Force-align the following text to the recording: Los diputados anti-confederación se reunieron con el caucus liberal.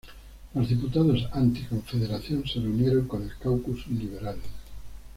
Los 0.55 0.67
diputados 0.67 1.27
anti-confederación 1.31 2.47
se 2.47 2.59
reunieron 2.59 3.07
con 3.07 3.21
el 3.21 3.37
caucus 3.37 3.85
liberal. 3.85 4.37